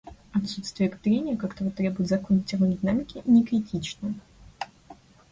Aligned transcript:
Отсутствие 0.33 0.89
трения, 0.89 1.37
как 1.37 1.53
того 1.53 1.69
требуют 1.69 2.09
законы 2.09 2.41
термодинамики, 2.41 3.21
не 3.25 3.43
критично. 3.45 4.15